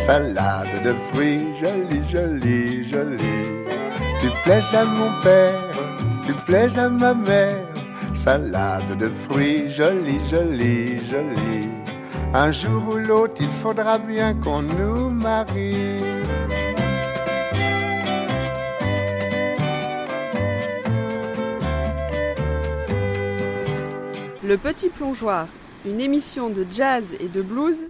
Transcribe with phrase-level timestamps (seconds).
[0.00, 3.46] salade de fruits, jolie, jolie, jolie.
[4.20, 5.60] Tu plais à mon père,
[6.24, 7.54] tu plais à ma mère,
[8.14, 11.68] salade de fruits, jolie, jolie, jolie.
[12.32, 15.96] Un jour ou l'autre, il faudra bien qu'on nous marie.
[24.42, 25.46] Le Petit Plongeoir,
[25.86, 27.84] une émission de jazz et de blues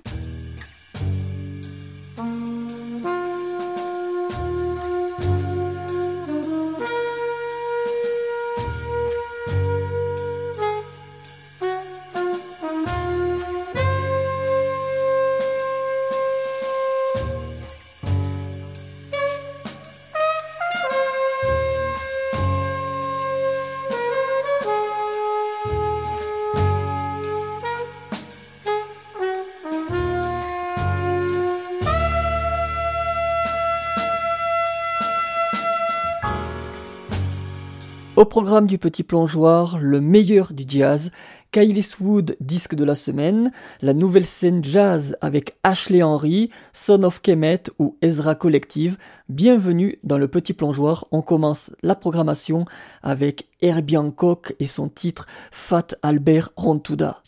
[38.21, 41.11] Au programme du Petit Plongeoir, le meilleur du jazz,
[41.53, 47.23] Kyle Wood, disque de la semaine, la nouvelle scène jazz avec Ashley Henry, Son of
[47.23, 48.99] Kemet ou Ezra Collective.
[49.31, 51.07] Bienvenue dans le Petit Plongeoir.
[51.13, 52.67] On commence la programmation
[53.03, 57.23] avec Herbie Hancock et son titre Fat Albert Rontuda.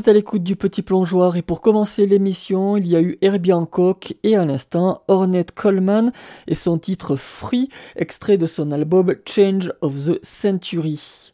[0.00, 3.52] Êtes à l'écoute du Petit Plongeoir et pour commencer l'émission, il y a eu Herbie
[3.52, 6.10] Hancock et à l'instant Ornette Coleman
[6.46, 11.32] et son titre Free, extrait de son album Change of the Century.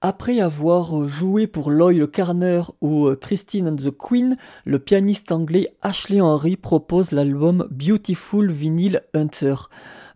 [0.00, 6.20] Après avoir joué pour Loyal Carner ou Christine and the Queen, le pianiste anglais Ashley
[6.20, 9.54] Henry propose l'album Beautiful Vinyl Hunter,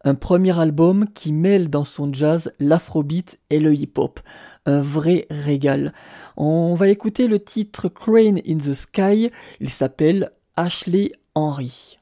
[0.02, 4.18] un premier album qui mêle dans son jazz l'afrobeat et le hip-hop
[4.66, 5.92] un vrai régal.
[6.36, 11.98] On va écouter le titre Crane in the Sky, il s'appelle Ashley Henry.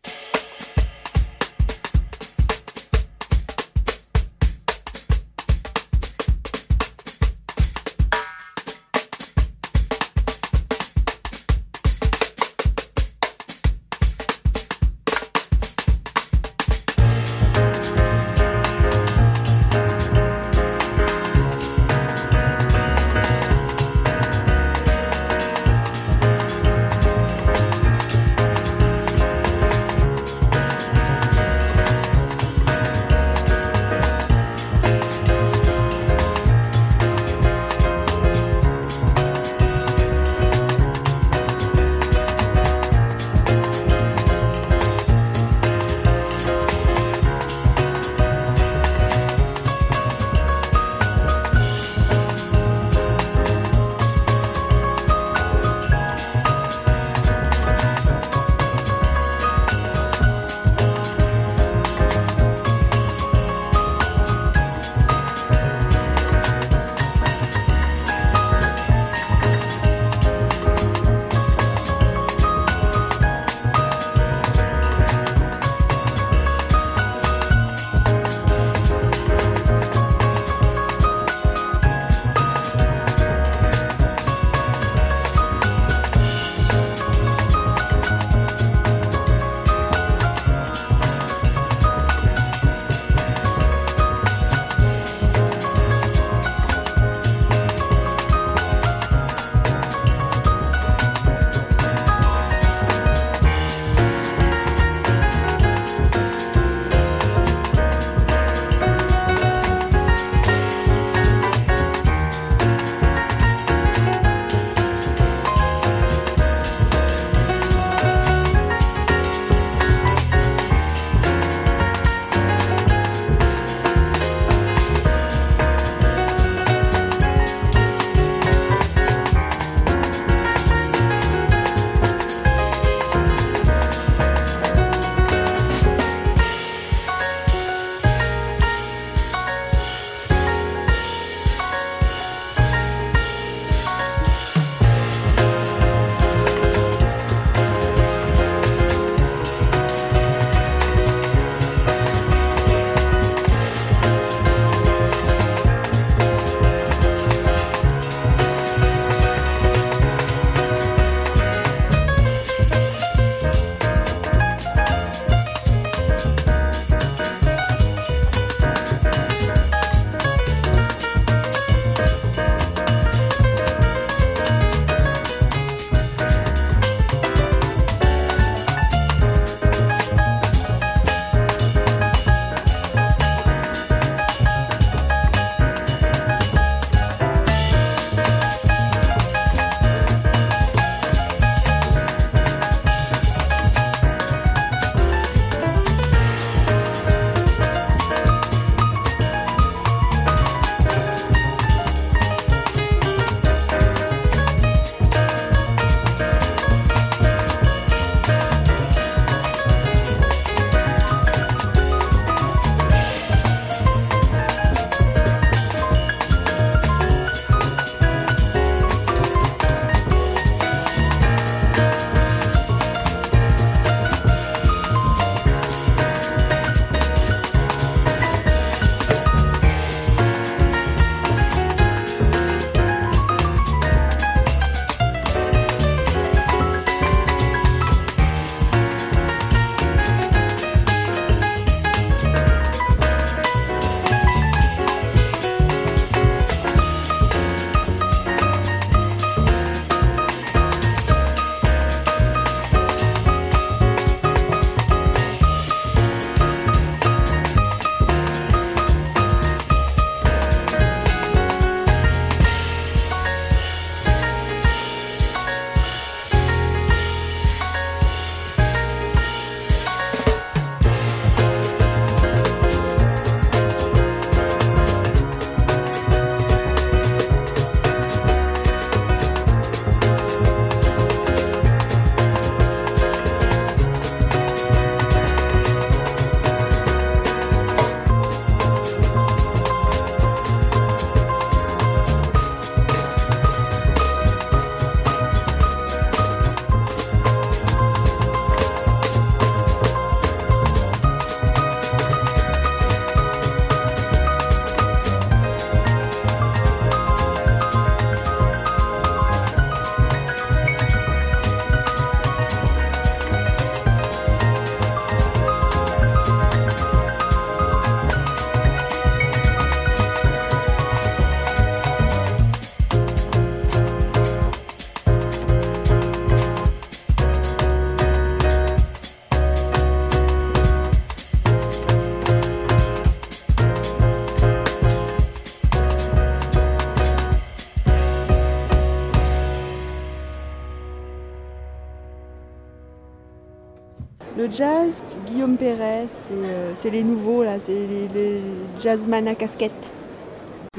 [344.38, 344.92] Le jazz,
[345.26, 348.40] Guillaume Perret, euh, c'est, les nouveaux, là, c'est les, les
[348.80, 349.92] jazzman à casquette.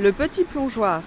[0.02, 1.02] Le petit plongeoir.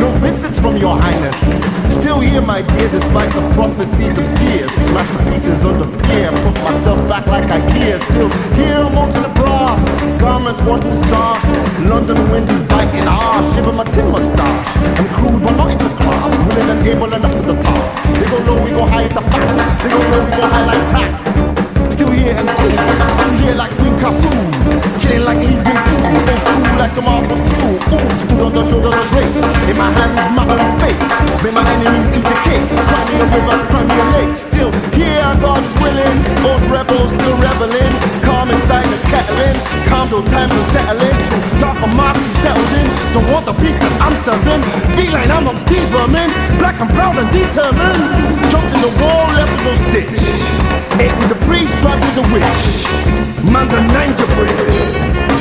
[0.00, 1.36] no visits from your highness.
[1.94, 4.70] Still here, my dear, despite the prophecies of seers.
[4.70, 8.00] Smash the pieces on the pier, put myself back like IKEA.
[8.10, 9.80] Still here amongst the brass,
[10.20, 11.42] garments watching stars.
[11.88, 14.76] London wind is biting hard, shiver my tin mustache.
[14.98, 16.32] I'm crude but not into class.
[16.48, 18.02] willing and able enough to the task.
[18.18, 19.82] They go low, we go high, it's a fact.
[19.82, 21.77] They go low, we go high like tax.
[21.98, 24.30] Still here and cool, still here like Queen Kafu.
[25.02, 27.74] Chilling like leaves in pool, Then school like a marble stool.
[27.74, 29.34] Ooh, stood on the shoulders of grace.
[29.66, 30.94] In my hands, map and fake.
[31.42, 32.62] May my enemies eat the cake.
[32.70, 34.30] Cry me a river, cry me a lake.
[34.38, 36.18] Still here, God willing.
[36.46, 37.90] Old rebels still reveling.
[38.22, 39.58] Calm inside the kettle in.
[39.90, 41.16] Calm till time to settle in.
[41.26, 42.86] Too dark a mark to settle in.
[43.10, 44.62] Don't want the beat that I'm serving.
[44.94, 46.30] Feel like I'm on Steve Vermin.
[46.62, 48.06] Black and proud and determined.
[48.54, 50.67] Jumped in the wall, left with no stitch.
[50.98, 52.60] It with the priest drunk with the witch.
[53.44, 54.76] Man's a ninja bridge.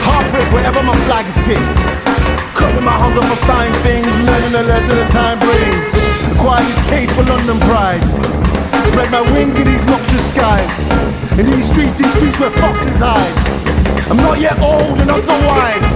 [0.06, 1.80] Heartbreak wherever my flag is pitched.
[2.58, 5.88] Cutting my hunger for fine things, learning the lesson that time brings.
[6.34, 8.02] Acquired this taste for London pride.
[8.90, 10.74] Spread my wings in these noxious skies.
[11.38, 13.38] In these streets, these streets where foxes hide.
[14.10, 15.92] I'm not yet old and not so wise.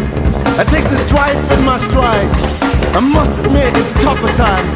[0.59, 2.29] I take the strife in my stride.
[2.93, 4.75] I must admit it's tougher times.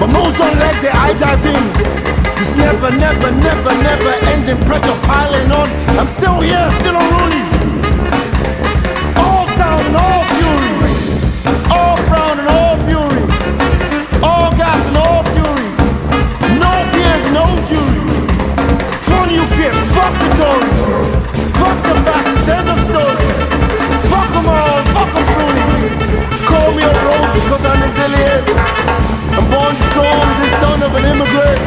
[0.00, 1.93] But most don't let their eye dive in.
[2.36, 5.68] This never, never, never, never ending pressure piling on.
[5.98, 7.42] I'm still here, still unruly.
[9.16, 10.74] All sound and all fury.
[11.70, 13.24] All frown and all fury.
[14.22, 15.68] All gas and all fury.
[16.58, 18.02] No peers, no jury.
[19.24, 20.80] One you get, fuck the Tories.
[21.60, 23.28] Fuck the fascists, end of story.
[24.10, 25.64] Fuck them all, fuck them truly.
[26.50, 28.44] Call me a rogue cause I'm resilient.
[29.36, 31.63] I'm born strong, the son of an immigrant.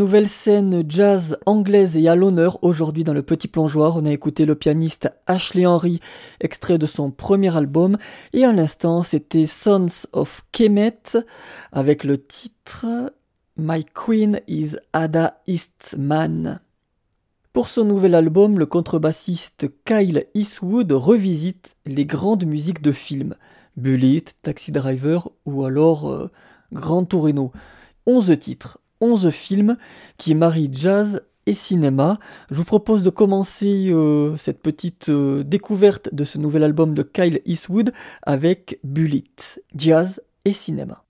[0.00, 3.98] Nouvelle scène jazz anglaise est à l'honneur aujourd'hui dans le petit plongeoir.
[3.98, 6.00] On a écouté le pianiste Ashley Henry,
[6.40, 7.98] extrait de son premier album,
[8.32, 11.02] et à l'instant c'était Sons of Kemet
[11.70, 13.12] avec le titre
[13.58, 16.60] My Queen is Ada Eastman.
[17.52, 23.34] Pour son nouvel album, le contrebassiste Kyle Eastwood revisite les grandes musiques de films,
[23.76, 26.30] Bullet, Taxi Driver ou alors euh,
[26.72, 27.52] Grand Torino.
[28.06, 29.76] 11 titres 11 films
[30.18, 32.18] qui marient jazz et cinéma.
[32.50, 37.02] Je vous propose de commencer euh, cette petite euh, découverte de ce nouvel album de
[37.02, 39.24] Kyle Eastwood avec Bullet,
[39.74, 41.04] jazz et cinéma.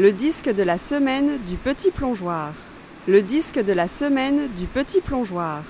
[0.00, 2.54] Le disque de la semaine du petit plongeoir.
[3.06, 5.62] Le disque de la semaine du petit plongeoir.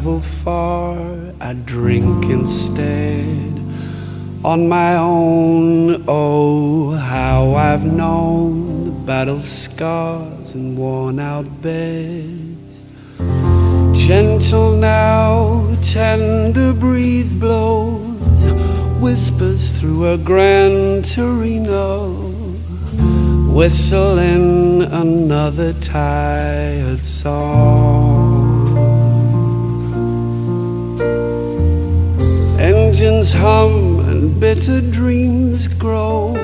[0.00, 0.96] Travel far.
[1.42, 3.52] I drink instead
[4.42, 6.04] on my own.
[6.08, 12.82] Oh, how I've known the battle scars and worn out beds.
[13.92, 18.44] Gentle now, tender breeze blows
[19.02, 22.08] whispers through a Gran Torino,
[23.52, 28.09] whistling another tired song.
[33.00, 36.34] Engines hum and bitter dreams grow,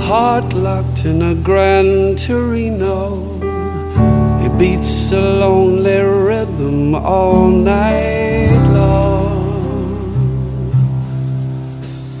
[0.00, 3.20] heart locked in a Gran Torino.
[4.42, 9.42] It beats a lonely rhythm all night long.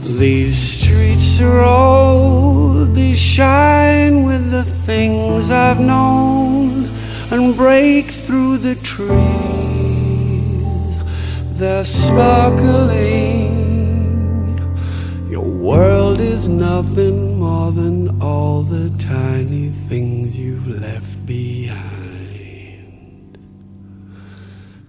[0.02, 6.90] These streets are old, they shine with the things I've known
[7.30, 9.55] and break through the trees.
[11.58, 13.46] They're sparkling.
[15.30, 21.88] Your world is nothing more than all the tiny things you've left behind.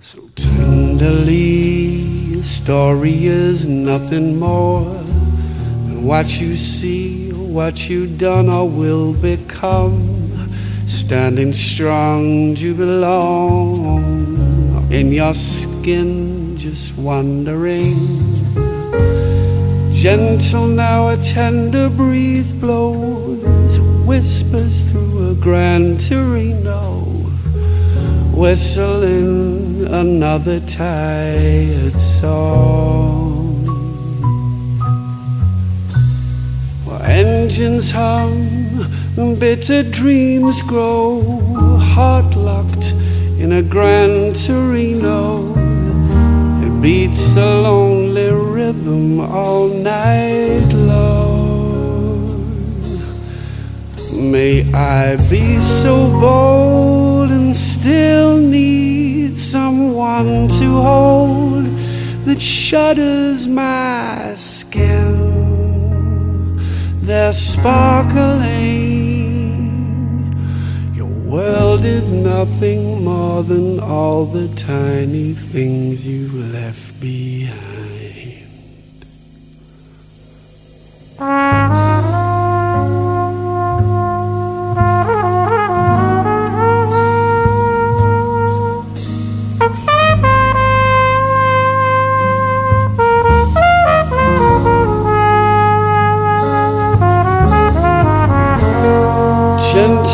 [0.02, 8.68] So tenderly, a story is nothing more than what you see, what you've done or
[8.68, 10.28] will become.
[10.86, 14.18] Standing strong, you belong
[14.92, 17.96] in your skin, just wondering.
[19.94, 27.04] Gentle now, a tender breeze blows, whispers through a Gran Torino,
[28.36, 33.66] whistling another tired song.
[36.84, 41.22] While Engines hum, bitter dreams grow,
[41.96, 42.92] heart locked
[43.40, 45.67] in a Gran Torino.
[46.88, 52.40] Beats a lonely rhythm all night long.
[54.14, 61.66] May I be so bold and still need someone to hold
[62.24, 65.18] that shudders my skin
[67.02, 68.97] they're sparkling.
[71.28, 77.68] World is nothing more than all the tiny things you left behind.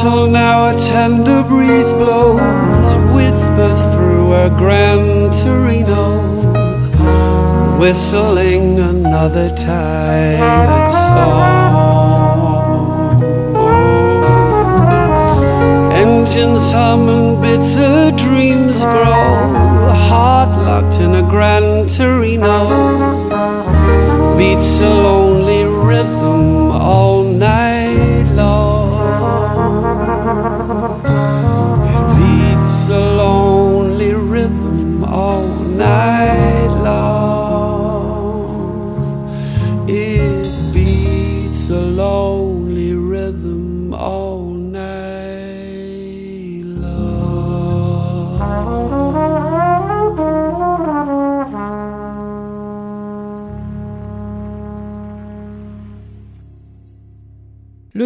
[0.03, 2.41] Gentle now a tender breeze blows,
[3.15, 6.19] whispers through a Gran Torino,
[7.79, 12.03] whistling another tired song.
[15.93, 22.67] Engines hum and bitter dreams grow, heart locked in a Gran Torino,
[24.37, 26.42] beats a lonely rhythm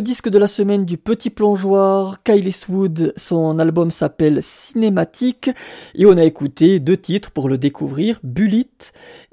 [0.08, 5.50] disque de la semaine du petit plongeoir, Kyle Eastwood, son album s'appelle Cinématique
[5.96, 8.70] et on a écouté deux titres pour le découvrir, Bullet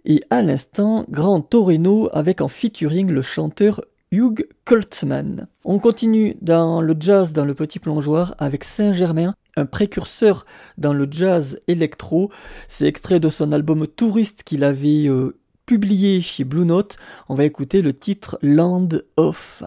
[0.05, 5.47] et à l'instant Grand Torino avec en featuring le chanteur Hugh Kultzman.
[5.65, 10.45] On continue dans le jazz dans le petit plongeoir avec Saint-Germain un précurseur
[10.77, 12.33] dans le jazz électro.
[12.67, 16.97] C'est extrait de son album Touriste qu'il avait euh, publié chez Blue Note.
[17.29, 19.63] On va écouter le titre Land of.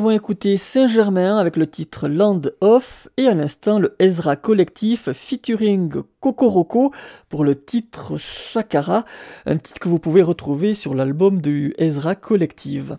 [0.00, 5.92] Avons écouté Saint-Germain avec le titre Land of et à l'instant le Ezra Collectif featuring
[6.20, 6.90] Kokoroko
[7.28, 9.04] pour le titre Shakara,
[9.44, 12.96] un titre que vous pouvez retrouver sur l'album du Ezra Collective.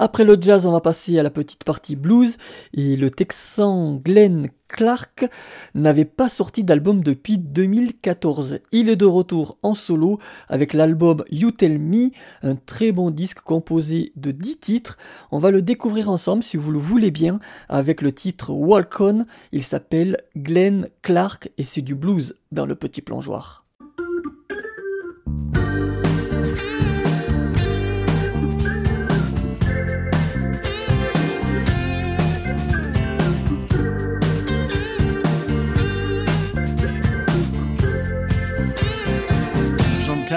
[0.00, 2.36] Après le jazz, on va passer à la petite partie blues
[2.72, 5.26] et le texan Glenn Clark
[5.74, 8.60] n'avait pas sorti d'album depuis 2014.
[8.70, 12.10] Il est de retour en solo avec l'album You Tell Me,
[12.44, 14.98] un très bon disque composé de 10 titres.
[15.32, 19.26] On va le découvrir ensemble si vous le voulez bien avec le titre Walk On.
[19.50, 23.64] Il s'appelle Glenn Clark et c'est du blues dans le petit plongeoir.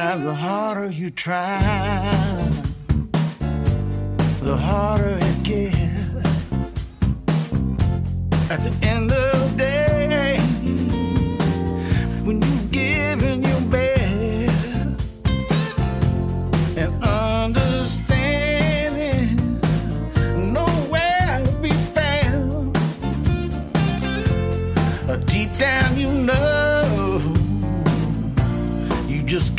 [0.01, 1.59] Sometimes the harder you try,
[4.41, 5.77] the harder it gets.
[8.49, 9.10] At the end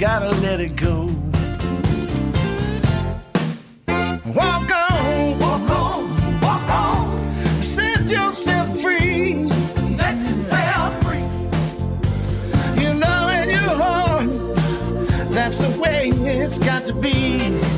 [0.02, 1.04] gotta let it go.
[4.34, 7.62] Walk on, walk on, walk on.
[7.62, 9.48] Set yourself free.
[9.96, 11.22] Set yourself free.
[12.82, 14.28] You know in your heart
[15.32, 17.71] that's the way it's got to be.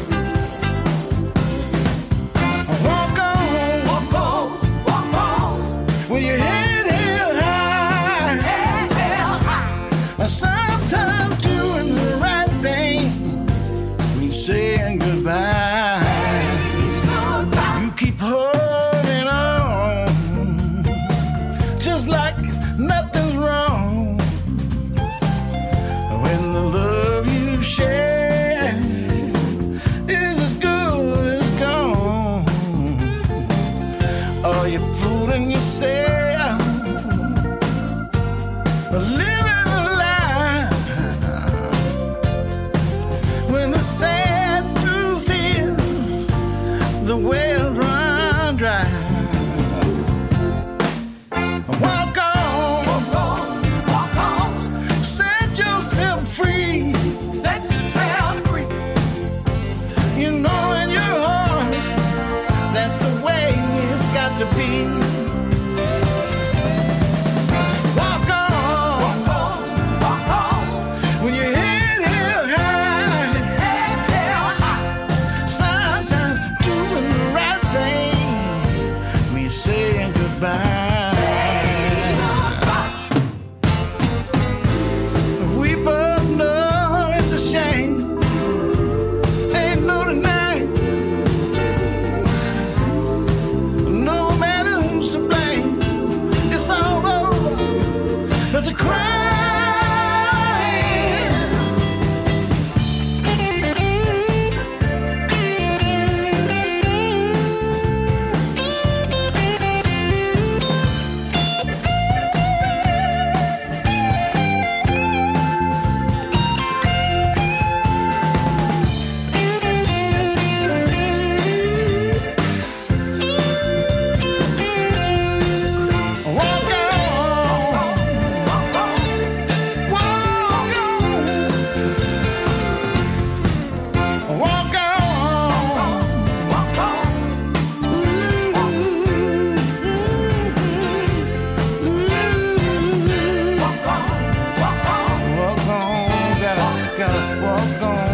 [147.65, 148.14] I'm gone.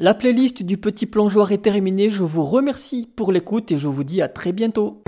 [0.00, 2.08] La playlist du petit plongeoir est terminée.
[2.08, 5.02] Je vous remercie pour l'écoute et je vous dis à très bientôt.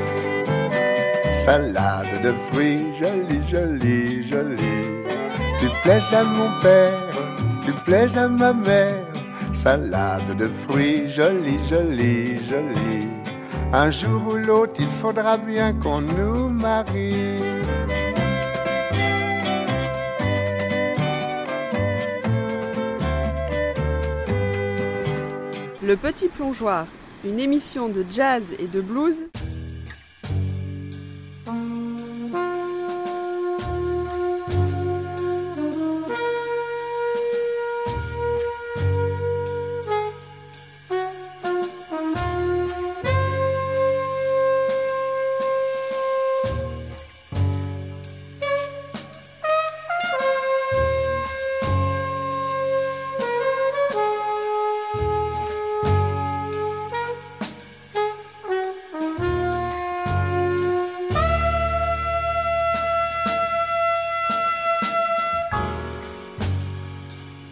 [1.37, 4.59] Salade de fruits, jolie, jolie, jolie.
[5.61, 6.93] Tu plais à mon père,
[7.65, 8.97] tu plais à ma mère.
[9.55, 13.07] Salade de fruits, jolie, jolie, jolie.
[13.73, 17.60] Un jour ou l'autre, il faudra bien qu'on nous marie.
[25.91, 26.87] Le Petit Plongeoir,
[27.25, 29.25] une émission de jazz et de blues